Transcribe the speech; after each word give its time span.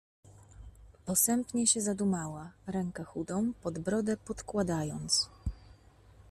"Posępnie 1.05 1.67
się 1.67 1.81
zadumała, 1.81 2.51
rękę 2.67 3.03
chudą 3.03 3.53
pod 3.53 3.79
brodę 3.79 4.17
podkładając." 4.17 5.29